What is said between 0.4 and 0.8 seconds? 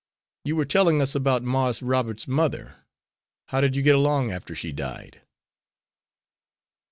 "You were